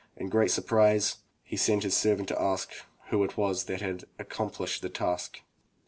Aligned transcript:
In 0.17 0.29
great 0.29 0.49
surprise, 0.49 1.17
he 1.43 1.55
sent 1.55 1.83
his 1.83 1.95
servant 1.95 2.27
to 2.29 2.41
ask 2.41 2.71
who 3.09 3.23
it 3.23 3.37
was 3.37 3.65
that 3.65 3.81
had 3.81 4.05
accom 4.17 4.51
plished 4.51 4.79
the 4.79 4.89
task. 4.89 5.43